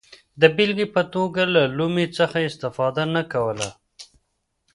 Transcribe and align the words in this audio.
د 0.41 0.43
بېلګې 0.55 0.87
په 0.95 1.01
توګه 1.13 1.43
له 1.55 1.63
لومې 1.77 2.05
څخه 2.17 2.37
استفاده 2.49 3.03
نه 3.15 3.23
کوله. 3.33 3.69